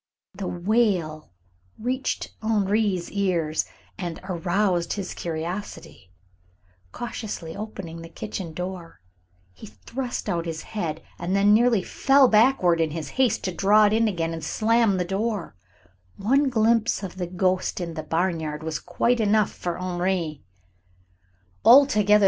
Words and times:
The 0.33 0.47
wail 0.47 1.29
reached 1.77 2.31
Henri's 2.41 3.11
ears 3.11 3.65
and 3.99 4.19
aroused 4.23 4.93
his 4.93 5.13
curiosity. 5.13 6.11
Cautiously 6.91 7.55
opening 7.55 8.01
the 8.01 8.09
kitchen 8.09 8.51
door, 8.51 8.99
he 9.53 9.67
thrust 9.67 10.27
out 10.27 10.47
his 10.47 10.63
head, 10.63 11.03
and 11.19 11.35
then 11.35 11.53
nearly 11.53 11.83
fell 11.83 12.27
backward 12.27 12.81
in 12.81 12.89
his 12.89 13.09
haste 13.09 13.43
to 13.43 13.51
draw 13.51 13.85
it 13.85 13.93
in 13.93 14.07
again 14.07 14.33
and 14.33 14.43
slam 14.43 14.97
the 14.97 15.05
door. 15.05 15.55
One 16.17 16.49
glimpse 16.49 17.03
of 17.03 17.17
the 17.17 17.27
ghost 17.27 17.79
in 17.79 17.93
the 17.93 18.01
barnyard 18.01 18.63
was 18.63 18.79
quite 18.79 19.19
enough 19.19 19.51
for 19.51 19.77
Henri. 19.77 20.41